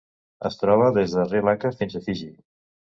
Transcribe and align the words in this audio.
Es 0.49 0.57
troba 0.61 0.87
des 0.97 1.15
de 1.19 1.27
Sri 1.29 1.45
Lanka 1.51 1.75
fins 1.79 1.97
a 1.97 2.05
Fiji. 2.11 2.35